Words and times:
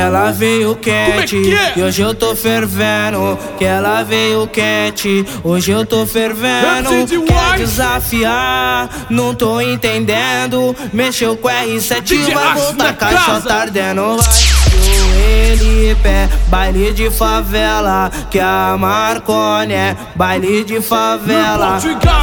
ela 0.00 0.30
veio 0.32 0.74
quente. 0.76 1.36
É 1.36 1.42
que 1.42 1.54
é? 1.54 1.72
E 1.76 1.82
hoje 1.82 2.02
eu 2.02 2.14
tô 2.14 2.34
fervendo. 2.34 3.38
Que 3.58 3.64
ela 3.64 4.02
veio 4.02 4.46
quente. 4.46 5.26
Hoje 5.44 5.70
eu 5.70 5.84
tô 5.84 6.06
fervendo. 6.06 6.90
Quer 7.26 7.58
desafiar? 7.58 8.88
Não 9.10 9.34
tô 9.34 9.60
entendendo. 9.60 10.74
Mexeu 10.92 11.36
com 11.36 11.48
R7, 11.48 12.00
DJ 12.02 12.34
vai 12.34 12.54
voltar 12.54 12.92
caixa 12.94 13.52
ardendo. 13.52 14.16
Vai, 14.16 14.32
joelho 14.80 15.90
e 15.90 15.94
pé. 15.96 16.28
Baile 16.48 16.92
de 16.92 17.10
favela. 17.10 18.10
Que 18.30 18.40
a 18.40 18.76
Marcone 18.78 19.74
é 19.74 19.96
baile 20.14 20.64
de 20.64 20.80
favela. 20.80 21.78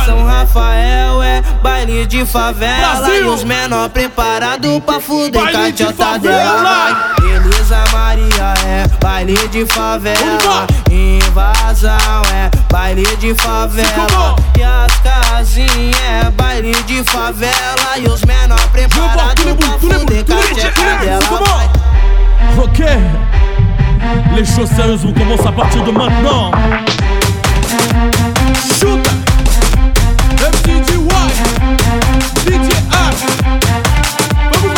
São 0.06 0.24
Rafael 0.26 1.22
é 1.22 1.42
baile 1.62 2.06
de 2.08 2.26
favela. 2.26 3.02
Brasil. 3.02 3.26
E 3.26 3.28
os 3.28 3.44
menor 3.44 3.90
preparado 3.90 4.82
pra 4.82 5.00
fuder, 5.00 5.52
Catiota 5.52 6.18
dela. 6.18 7.17
Elisa 7.38 7.84
Maria 7.94 8.54
é 8.66 8.88
baile 9.00 9.48
de 9.50 9.64
favela. 9.68 10.66
Invasão 10.90 11.92
é 12.34 12.50
baile 12.74 13.06
de 13.18 13.36
favela. 13.36 14.36
E 14.58 14.64
as 14.64 14.92
casinhas 15.02 15.96
é 16.26 16.32
baile 16.32 16.74
de 16.88 17.04
favela. 17.04 17.98
E 17.98 18.08
os 18.08 18.24
menor 18.24 18.60
preparados 18.72 19.46
é 19.46 19.54
pra 19.54 19.68
é 19.68 19.78
fuder 19.78 20.26
com 20.26 21.06
dela. 21.06 21.70
Ok, 22.58 22.86
les 24.36 24.46
choses 24.46 24.72
sérieuses 24.72 25.06
vous 25.06 25.14
commencent 25.14 25.46
à 25.46 25.52
partir 25.52 25.84
de 25.84 25.92
maintenant. 25.92 26.52
Chuta, 28.80 29.12
MCGY, 30.42 31.08
DJ 32.46 32.70
Ash. 32.92 33.22
Vamos, 34.54 34.74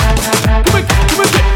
como 0.65 0.77
é 0.77 0.81
que, 0.81 0.93
como 1.13 1.23
é 1.23 1.27
que? 1.27 1.37
É? 1.37 1.48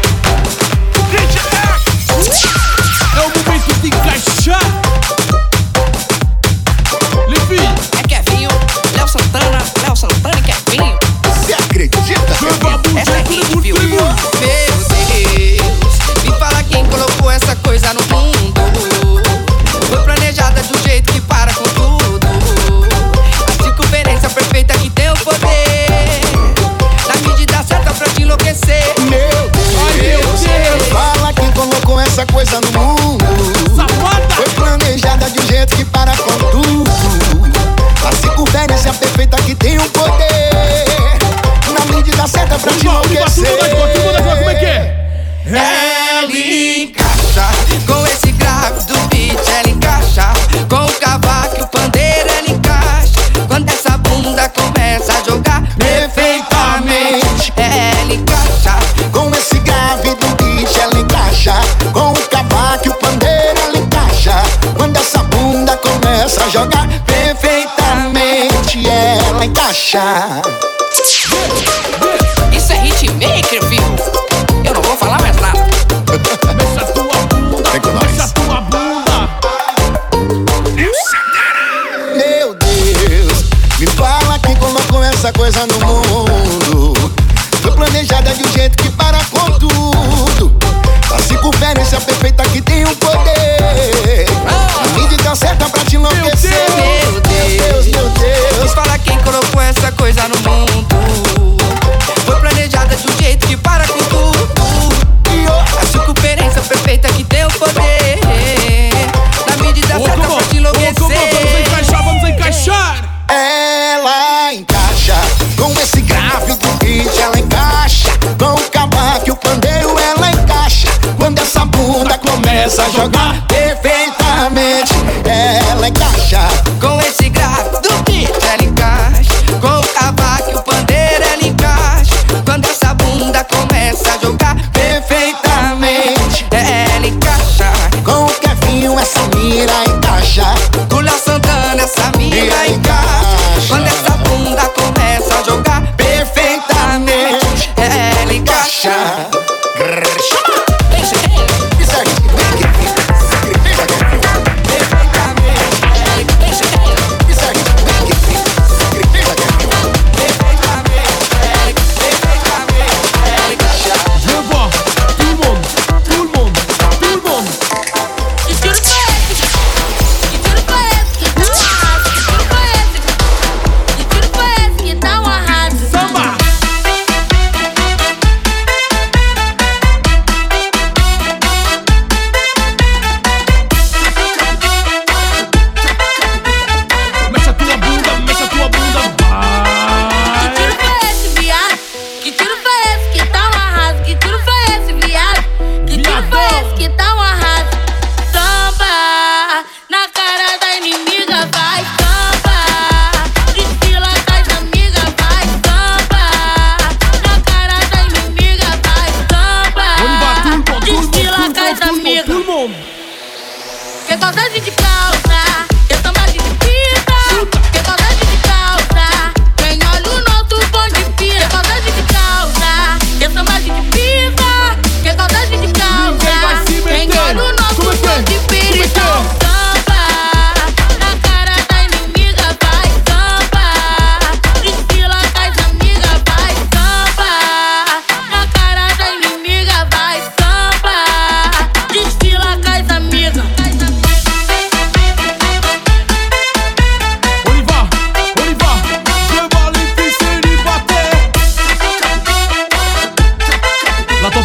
jogar 66.64 66.88
perfeitamente 67.04 68.88
ela 68.88 69.44
encaixar. 69.44 70.73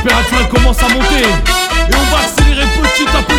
température 0.01 0.37
elle 0.39 0.47
commence 0.47 0.81
à 0.81 0.87
monter. 0.89 1.23
Et 1.89 1.95
on 1.95 2.15
va 2.15 2.23
accélérer 2.23 2.65
petit 2.81 3.07
à 3.17 3.21
petit. 3.21 3.38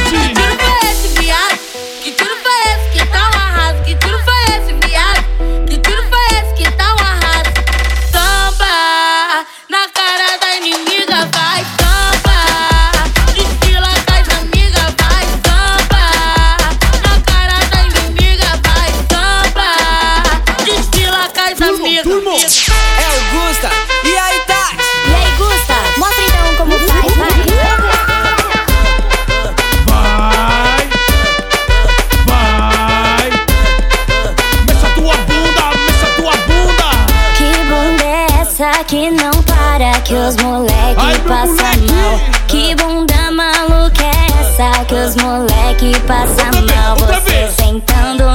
que 38.91 39.09
não 39.09 39.31
para, 39.45 40.01
que 40.01 40.15
os 40.15 40.35
moleque 40.39 40.97
Ai, 40.99 41.17
passa 41.21 41.47
moleque. 41.47 41.93
mal. 41.93 42.21
Que 42.49 42.75
bunda 42.75 43.31
maluca 43.31 44.03
é 44.03 44.41
essa, 44.41 44.85
que 44.85 44.95
os 44.95 45.15
moleque 45.15 45.93
passa 46.09 46.51
mal. 46.75 46.97
Você 46.97 47.49
sentando 47.53 48.30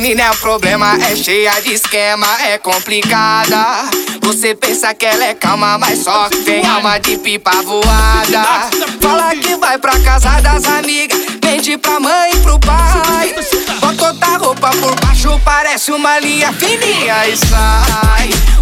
menina 0.00 0.24
é 0.24 0.30
problema, 0.38 0.98
é 1.08 1.14
cheia 1.14 1.52
de 1.62 1.72
esquema, 1.72 2.26
é 2.42 2.58
complicada. 2.58 3.88
Você 4.22 4.52
pensa 4.52 4.92
que 4.92 5.06
ela 5.06 5.24
é 5.24 5.34
calma, 5.34 5.78
mas 5.78 6.00
só 6.00 6.28
que 6.28 6.38
tem 6.38 6.66
alma 6.66 6.98
de 6.98 7.16
pipa 7.16 7.62
voada. 7.62 8.70
Fala 9.00 9.36
que 9.36 9.54
vai 9.54 9.78
pra 9.78 10.00
casa 10.00 10.40
das 10.40 10.64
amigas, 10.64 11.16
mente 11.44 11.78
pra 11.78 12.00
mãe 12.00 12.32
e 12.32 12.36
pro 12.38 12.58
pai. 12.58 13.36
Bota 13.80 14.06
outra 14.08 14.36
roupa 14.36 14.70
por 14.70 14.98
baixo, 15.00 15.40
parece 15.44 15.92
uma 15.92 16.18
linha 16.18 16.52
fininha 16.52 17.28
e 17.28 17.36
sai. 17.36 18.53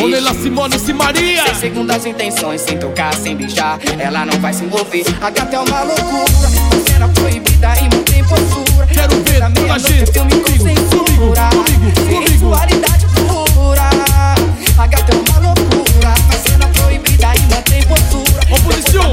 Donela 0.00 0.32
Simone 0.32 0.76
e 0.88 0.92
Maria. 0.94 1.44
Sem 1.44 1.54
segundas 1.56 2.06
intenções, 2.06 2.62
sem 2.62 2.78
tocar, 2.78 3.14
sem 3.14 3.36
beijar. 3.36 3.78
Ela 3.98 4.24
não 4.24 4.40
vai 4.40 4.54
se 4.54 4.64
envolver. 4.64 5.04
A 5.20 5.28
gata 5.28 5.56
é 5.56 5.58
uma 5.58 5.82
loucura. 5.82 6.48
Cena 6.88 7.06
proibida 7.10 7.74
e 7.78 7.94
não 7.94 8.02
tem 8.04 8.24
postura. 8.24 8.86
É 8.88 8.94
Quero 8.94 9.22
ver 9.22 9.52
toda 9.52 9.74
a 9.74 9.78
gente 9.78 10.10
filme 10.10 10.30
comigo, 10.30 10.64
comigo, 10.88 11.34
comigo, 11.34 11.92
comigo. 12.00 12.28
Sexualidade 12.28 13.06
pura. 13.52 13.90
A 14.78 14.86
gata 14.86 15.12
é 15.12 15.16
uma 15.16 15.48
loucura. 15.48 16.14
Cena 16.48 16.64
é 16.64 16.68
proibida 16.68 17.32
e 17.36 17.54
não 17.54 17.62
tem 17.62 17.82
postura. 17.82 18.40
É 18.48 18.54
Oposição. 18.54 19.12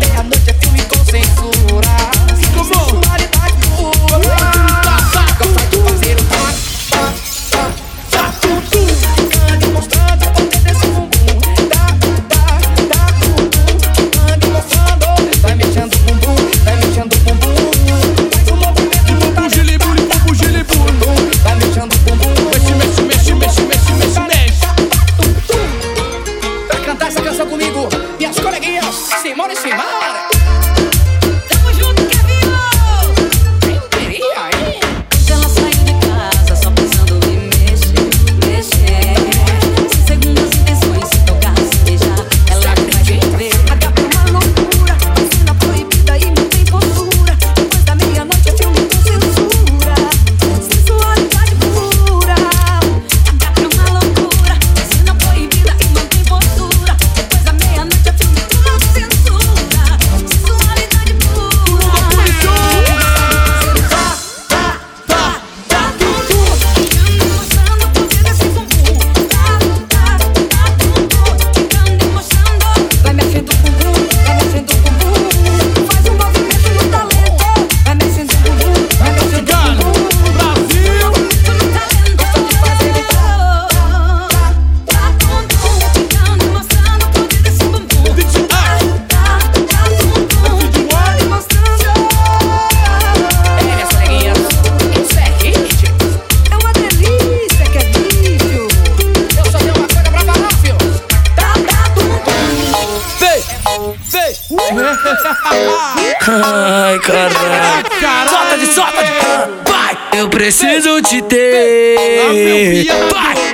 Ai, 105.49 106.99
caralho. 106.99 108.29
Solta 108.29 108.57
de, 108.57 108.65
solta 108.73 109.03
de. 109.03 109.71
Vai, 109.71 109.97
eu 110.17 110.29
preciso 110.29 111.01
te 111.01 111.21
ter. 111.21 112.85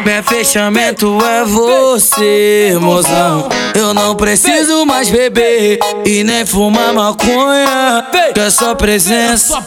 Meu 0.04 0.24
fechamento 0.24 1.18
é 1.24 1.46
você, 1.46 2.78
mozão. 2.82 3.48
Eu 3.76 3.94
não 3.94 4.16
preciso 4.16 4.86
mais 4.86 5.10
beber 5.10 5.80
e 6.06 6.24
nem 6.24 6.46
fumar 6.46 6.94
maconha. 6.94 8.06
Que 8.34 8.40
a 8.40 8.52
sua 8.52 8.76
presença 8.76 9.64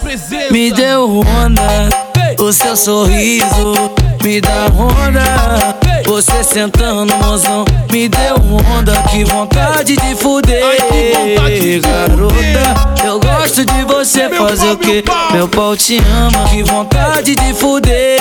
me 0.51 0.73
deu 0.73 1.21
onda. 1.21 1.89
O 2.39 2.53
seu 2.53 2.77
sorriso 2.77 3.73
me 4.23 4.41
dá 4.41 4.67
onda. 4.77 5.86
Você 6.07 6.45
sentando, 6.45 7.13
mozão, 7.17 7.65
me 7.93 8.09
deu 8.09 8.37
onda, 8.77 8.93
que 9.11 9.25
vontade 9.25 9.97
de 9.97 10.15
fuder. 10.15 10.63
Que 11.47 11.81
Garota, 11.81 13.05
eu 13.05 13.19
gosto 13.19 13.65
de 13.65 13.85
você 13.85 14.29
fazer 14.29 14.71
o 14.71 14.77
quê? 14.77 15.03
meu 15.33 15.49
pau. 15.49 15.77
Te 15.77 15.99
ama, 15.99 16.49
que 16.49 16.63
vontade 16.63 17.35
de 17.35 17.55
fuder. 17.55 18.21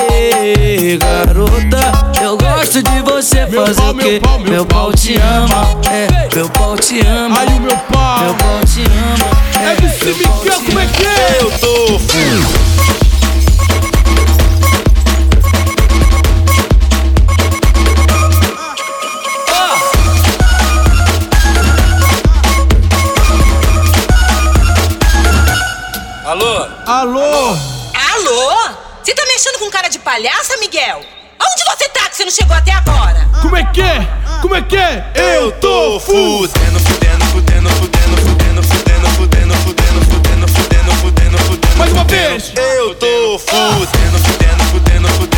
Garota, 0.97 2.23
eu 2.23 2.35
gosto 2.37 2.81
de 2.81 3.01
você 3.01 3.45
fazer 3.45 3.81
o 3.81 3.93
quê? 3.93 4.19
meu 4.49 4.65
pau, 4.65 4.91
te 4.91 5.15
ama, 5.17 5.67
é, 5.91 6.35
meu 6.35 6.49
pau 6.49 6.75
te 6.75 6.99
ama. 7.05 7.39
Ai, 7.39 7.47
o 7.55 7.61
meu 7.61 7.77
pau. 7.77 8.19
Meu 8.19 8.33
pau 8.33 8.59
te 8.65 8.81
ama, 8.81 9.29
é, 9.61 10.03
meu 10.03 10.15
pau 10.15 10.39
Miguel, 10.43 10.61
como 10.65 10.79
é 10.79 10.87
que 10.87 11.05
é? 11.05 11.37
Eu 11.41 11.51
tô 11.59 11.99
que 32.15 32.17
você 32.17 32.25
não 32.25 32.31
chegou 32.31 32.55
até 32.55 32.71
agora? 32.71 33.27
Como 33.41 33.57
é 33.57 33.63
que 33.65 33.81
é? 33.81 34.07
Como 34.41 34.55
é 34.55 34.61
que 34.61 34.77
é? 34.77 35.11
Eu 35.15 35.51
tô. 35.53 35.99
Fudendo, 35.99 36.79
fudendo, 36.79 37.25
fudendo, 37.25 37.69
fudendo, 37.69 38.17
fudendo, 38.17 38.63
fudendo, 38.63 39.07
fudendo, 39.09 39.55
fudendo, 39.57 40.07
fudendo, 40.07 40.47
fudendo, 40.47 40.93
fudendo, 40.95 41.37
fudendo. 41.39 41.77
Mais 41.77 41.91
uma 41.91 42.03
vez. 42.05 42.53
Eu 42.55 42.95
tô 42.95 43.37
fudendo, 43.39 44.19
fudendo, 44.19 44.63
fudendo, 44.63 45.09
fudendo, 45.09 45.34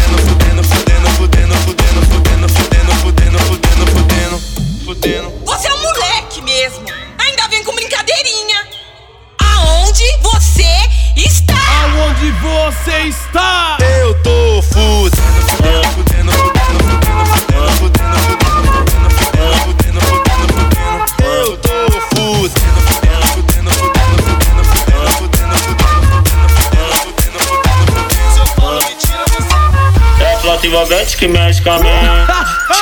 que 31.17 31.27
mexe 31.27 31.61
com 31.61 31.71
a 31.71 31.79
mente. 31.79 32.31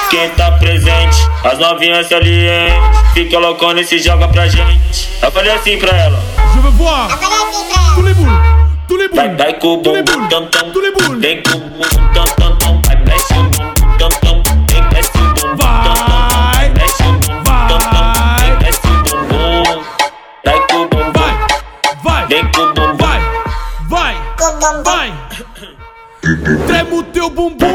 Quem 0.09 0.29
tá 0.31 0.51
presente, 0.53 1.17
as 1.43 1.57
novinhas 1.59 2.07
se 2.07 2.15
alientem. 2.15 2.79
Fica 3.13 3.39
loucona 3.39 3.81
e 3.81 3.85
se 3.85 3.97
joga 3.99 4.27
pra 4.27 4.47
gente. 4.47 5.09
Eu 5.21 5.31
falei 5.31 5.51
assim 5.51 5.77
pra 5.77 5.95
ela: 5.97 6.19
Je 6.53 6.59
veux 6.59 6.71
voir. 6.71 7.07
Tous 7.95 8.01
les 8.03 8.13
boules. 8.13 8.33
Tous 8.87 8.97
les 8.97 9.09
Vai, 9.09 9.29
boules. 9.29 9.37
vai 9.37 9.53
com 9.59 9.67
o 9.67 9.77
bumbum 9.77 10.27
tam 10.29 10.47
tam. 10.47 10.71
Tous 10.71 10.81
les 10.81 10.91
boules. 10.93 11.21
Vem 11.21 11.41
com 11.43 11.57
o 11.57 11.59
bumbum 11.61 12.13
tam 12.13 12.25
tam 12.37 12.57
tam. 12.57 12.81
Vai, 12.85 12.95
mexe 13.05 13.33
o 13.33 13.43
bumbum 13.43 13.97
tam 13.97 14.09
tam. 14.09 14.43
Vem, 14.69 14.83
desce 14.89 15.17
o 15.17 15.21
bumbum 15.21 15.57
tam 15.57 15.93
tam. 15.93 16.51
Vai. 16.53 16.69
Mexe 16.69 17.03
o 17.03 17.13
bumbum 17.13 17.43
tam 17.43 17.79
tam. 17.79 18.13
Vem, 18.39 18.57
desce 18.57 18.87
o 18.87 19.03
bumbum. 19.03 19.83
Vai 20.45 20.67
com 20.67 20.75
o 20.75 20.87
bumbum. 20.87 21.11
Vai. 21.13 21.33
Vai. 22.03 22.27
Vem 22.27 22.51
com 22.51 22.61
o 22.61 22.73
bumbum. 22.73 22.97
Vai. 22.97 23.21
Vai. 23.89 24.15
Vai. 24.83 25.13
Trema 26.67 26.95
o 26.95 27.03
teu 27.03 27.29
bumbum. 27.29 27.74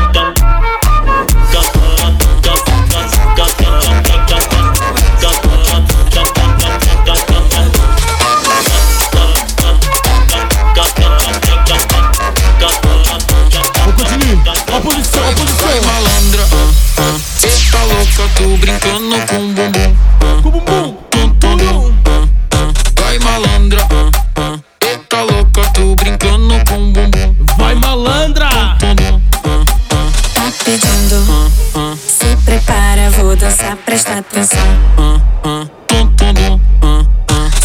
Se 30.71 32.35
prepara, 32.45 33.09
vou 33.09 33.35
dançar, 33.35 33.75
presta 33.75 34.19
atenção. 34.19 34.57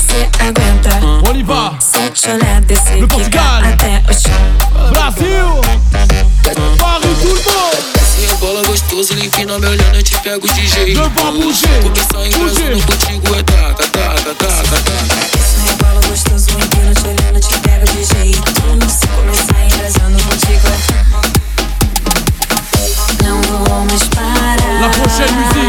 Cê 0.09 0.29
aguenta. 0.43 0.91
Bolivar. 1.25 1.81
Se 1.81 2.11
te 2.11 2.31
olhar, 2.31 2.61
descer, 2.63 3.05
até 3.05 4.03
o 4.11 4.13
chão. 4.13 4.91
Brasil! 4.91 5.61
Barre 6.81 7.15
turbo! 7.23 7.53
Desce 7.95 8.33
a 8.33 8.35
bola 8.39 8.63
gostoso, 8.67 9.13
ele 9.13 9.27
empina 9.27 9.57
me 9.57 9.67
olhando, 9.67 9.95
eu 9.95 10.03
te 10.03 10.19
pego 10.19 10.53
de 10.53 10.67
jeito. 10.67 11.01
Começar 11.83 12.27
engraçando 12.27 12.87
contigo 12.87 13.26
La 24.87 24.93
prochaine 24.93 25.35
musique. 25.37 25.66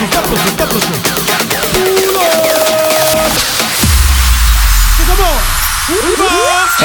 On 0.00 0.06
y 6.08 6.14
va. 6.16 6.30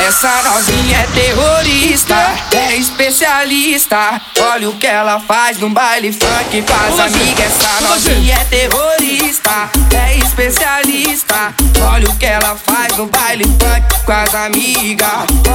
Essa 0.08 0.42
novinha 0.44 0.98
é 0.98 1.08
terrorista, 1.14 2.36
é 2.52 2.76
especialista. 2.76 4.22
Olha 4.40 4.70
o 4.70 4.76
que 4.76 4.88
ela 4.88 5.20
faz 5.22 5.58
no 5.60 5.70
baile 5.70 6.12
funk, 6.12 6.64
faz 6.68 7.00
amiga. 7.00 7.44
Essa 7.44 7.82
novinha 7.82 8.36
é 8.36 8.44
terrorista, 8.46 9.70
é 9.96 10.18
especialista. 10.18 11.54
Olha 11.82 12.10
o 12.10 12.15
que 12.17 12.25
ela 12.25 12.55
faz 12.55 12.96
no 12.98 13.05
baile 13.08 13.44
funk 13.46 14.05
com 14.05 14.12
as 14.12 14.36
amigas. 14.36 15.10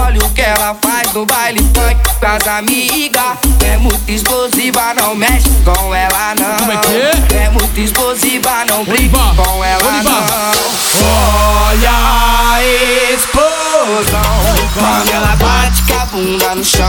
Olha 0.05 0.19
o 0.25 0.31
que 0.31 0.41
ela 0.41 0.77
faz 0.83 1.13
no 1.13 1.27
baile 1.27 1.61
funk 1.75 1.97
com 2.19 2.27
as 2.27 2.47
amigas. 2.47 3.39
É 3.65 3.77
muito 3.77 4.09
explosiva, 4.11 4.95
não 4.95 5.15
mexe 5.15 5.49
com 5.65 5.95
ela 5.95 6.35
não. 6.39 6.57
Como 6.57 6.73
é 6.73 6.77
que 6.79 7.35
é? 7.37 7.45
É 7.45 7.51
muito 7.51 7.79
explosiva, 7.81 8.65
não 8.67 8.81
Oliva, 8.83 9.35
com 9.37 9.65
ela 9.65 9.89
Oliva. 9.89 10.11
não. 10.11 10.91
Olha 11.03 11.91
a 11.91 12.63
explosão 13.13 14.21
Quando 14.75 15.09
ela 15.15 15.37
bate 15.37 15.83
com 15.83 15.95
a 15.95 16.05
bunda 16.07 16.55
no 16.55 16.65
chão 16.65 16.89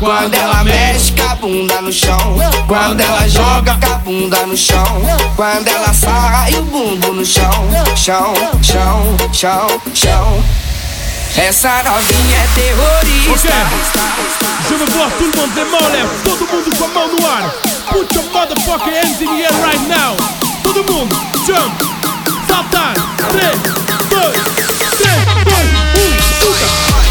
Quando 0.00 0.34
ela 0.34 0.64
mexe 0.64 1.12
com 1.12 1.22
a 1.30 1.34
bunda 1.36 1.80
no 1.82 1.92
chão 1.92 2.36
Quando 2.66 3.00
ela 3.00 3.28
joga 3.28 3.76
com 3.80 3.92
a 3.92 3.98
bunda 3.98 4.46
no 4.46 4.56
chão 4.56 5.02
Quando 5.36 5.68
ela 5.68 5.92
sai 5.92 6.54
o 6.54 6.62
bumbum 6.62 7.12
no 7.12 7.24
chão 7.24 7.52
Chão, 7.94 8.32
chão, 8.62 8.71
chão, 8.72 9.80
chão 9.92 10.44
Essa 11.36 11.82
novinha 11.82 12.38
é 12.38 12.48
terrorista 12.54 13.52
Je 14.66 14.74
veux 14.74 14.86
voir 14.92 15.10
tout 15.18 15.30
le 15.30 15.40
monde 15.40 15.52
l'air. 15.92 16.06
Todo 16.24 16.46
mundo 16.46 16.76
com 16.76 16.84
a 16.84 16.88
mão 16.88 17.08
no 17.08 17.26
ar. 17.26 17.52
Put 17.90 18.14
your 18.14 18.24
motherfucking 18.32 18.94
hands 18.94 19.20
in 19.20 19.26
the 19.26 19.42
air 19.42 19.52
right 19.62 19.88
now. 19.88 20.16
Todo 20.62 20.82
mundo, 20.84 21.14
jump. 21.44 21.72
Saltar. 22.48 22.94
3, 23.30 23.40
2, 24.08 24.32
3, 24.98 25.10
2, 25.44 25.72
1, 25.84 26.22
chuta. 26.40 27.01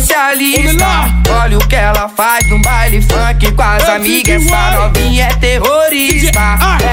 É 0.00 0.02
especialista. 0.02 0.86
Olha 1.50 1.58
o 1.58 1.66
que 1.66 1.74
ela 1.74 2.08
faz 2.08 2.48
no 2.48 2.62
baile 2.62 3.02
funk 3.02 3.50
com 3.50 3.62
as 3.64 3.88
amigas. 3.88 4.46
Essa 4.46 4.70
novinha 4.70 5.24
é 5.24 5.34
terrorista, 5.34 6.40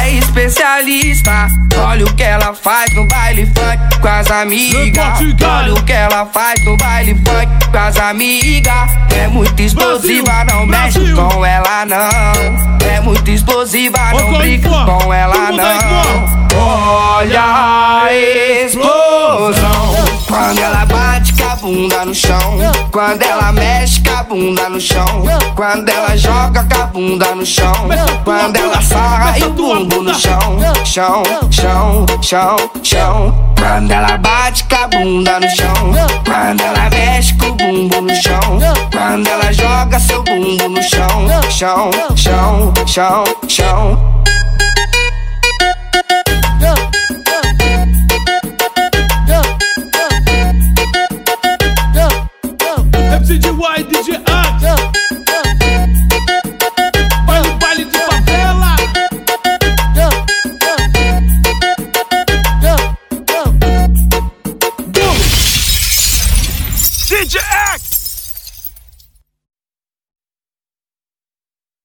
é 0.01 0.13
especialista. 0.13 1.47
Olha 1.77 2.03
o 2.03 2.11
que 2.15 2.23
ela 2.23 2.55
faz 2.55 2.91
no 2.95 3.07
baile 3.07 3.45
funk 3.45 3.99
com 4.01 4.07
as 4.07 4.31
amigas. 4.31 5.19
Olha 5.47 5.73
o 5.75 5.83
que 5.83 5.93
ela 5.93 6.25
faz 6.25 6.59
no 6.65 6.75
baile 6.75 7.13
funk 7.13 7.71
com 7.71 7.77
as 7.77 7.97
amigas. 7.97 8.89
É 9.15 9.27
muito 9.27 9.61
explosiva, 9.61 10.43
não 10.45 10.65
mexe 10.65 11.13
com 11.13 11.45
ela 11.45 11.85
não. 11.85 12.89
É 12.89 12.99
muito 12.99 13.29
explosiva, 13.29 14.11
não 14.11 14.39
brinca 14.39 14.69
com 14.69 15.13
ela 15.13 15.51
não. 15.51 16.47
Olha 16.59 17.43
a 17.43 18.11
explosão. 18.11 19.95
Quando 20.27 20.59
ela 20.59 20.85
bate 20.85 21.33
com 21.33 21.43
a 21.43 21.55
bunda 21.55 22.05
no 22.05 22.13
chão. 22.13 22.59
Quando 22.91 23.21
ela 23.21 23.51
mexe 23.51 24.01
com 24.01 24.11
a 24.11 24.23
bunda 24.23 24.46
no 24.53 24.79
chão. 24.79 25.05
Quando 25.55 25.89
ela 25.89 26.15
joga 26.15 26.63
com 26.63 26.81
a 26.81 26.85
bunda 26.87 27.35
no 27.35 27.45
chão. 27.45 27.73
Quando 28.23 28.55
ela 28.55 29.37
e 29.37 29.43
o 29.43 29.49
bumbum 29.51 30.03
no 30.03 30.13
chão. 30.13 30.39
Chão, 30.85 31.23
chão, 31.51 32.05
chão, 32.21 32.55
chão. 32.81 33.53
Quando 33.57 33.91
ela 33.91 34.17
bate 34.17 34.63
com 34.63 34.75
a 34.75 34.87
bunda 34.87 35.39
no 35.39 35.49
chão. 35.49 35.73
Quando 36.25 36.61
ela 36.61 36.89
mexe 36.89 37.33
com 37.35 37.47
o 37.47 37.55
bumbum 37.55 38.01
no 38.01 38.15
chão. 38.15 38.59
Quando 38.91 39.27
ela 39.27 39.51
joga 39.51 39.99
seu 39.99 40.23
bumbum 40.23 40.69
no 40.69 40.83
chão. 40.83 41.27
Chão, 41.49 41.91
chão, 42.15 42.73
chão, 42.85 43.23
chão. 43.47 44.06